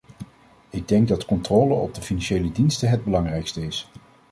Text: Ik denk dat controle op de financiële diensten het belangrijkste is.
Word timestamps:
Ik 0.69 0.87
denk 0.87 1.07
dat 1.07 1.25
controle 1.25 1.73
op 1.73 1.93
de 1.93 2.01
financiële 2.01 2.51
diensten 2.51 2.89
het 2.89 3.03
belangrijkste 3.03 3.65
is. 3.65 3.89